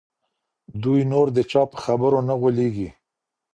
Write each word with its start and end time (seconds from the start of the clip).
دوی 0.83 1.01
نور 1.11 1.27
د 1.37 1.39
چا 1.51 1.61
په 1.71 1.77
خبرو 1.83 2.19
نه 2.29 2.33
غولیږي. 2.41 2.89